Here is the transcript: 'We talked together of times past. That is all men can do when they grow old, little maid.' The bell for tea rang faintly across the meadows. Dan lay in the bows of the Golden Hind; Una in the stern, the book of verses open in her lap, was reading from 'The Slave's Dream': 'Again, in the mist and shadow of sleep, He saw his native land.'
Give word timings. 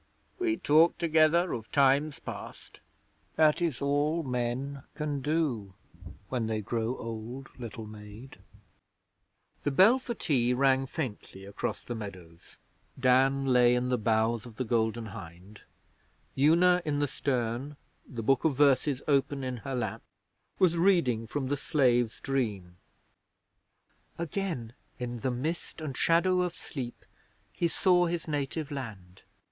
'We 0.39 0.57
talked 0.57 0.97
together 0.97 1.53
of 1.53 1.71
times 1.71 2.17
past. 2.19 2.81
That 3.35 3.61
is 3.61 3.83
all 3.83 4.23
men 4.23 4.81
can 4.95 5.21
do 5.21 5.75
when 6.27 6.47
they 6.47 6.59
grow 6.59 6.97
old, 6.97 7.49
little 7.59 7.85
maid.' 7.85 8.39
The 9.61 9.69
bell 9.69 9.99
for 9.99 10.15
tea 10.15 10.55
rang 10.55 10.87
faintly 10.87 11.45
across 11.45 11.83
the 11.83 11.93
meadows. 11.93 12.57
Dan 12.99 13.45
lay 13.45 13.75
in 13.75 13.89
the 13.89 13.97
bows 13.99 14.47
of 14.47 14.55
the 14.55 14.63
Golden 14.63 15.05
Hind; 15.05 15.61
Una 16.35 16.81
in 16.83 16.97
the 16.97 17.07
stern, 17.07 17.77
the 18.09 18.23
book 18.23 18.43
of 18.43 18.55
verses 18.55 19.03
open 19.07 19.43
in 19.43 19.57
her 19.57 19.75
lap, 19.75 20.01
was 20.57 20.77
reading 20.77 21.27
from 21.27 21.45
'The 21.47 21.57
Slave's 21.57 22.19
Dream': 22.21 22.77
'Again, 24.17 24.73
in 24.97 25.19
the 25.19 25.29
mist 25.29 25.79
and 25.79 25.95
shadow 25.95 26.41
of 26.41 26.55
sleep, 26.55 27.05
He 27.53 27.67
saw 27.67 28.07
his 28.07 28.27
native 28.27 28.71
land.' 28.71 29.21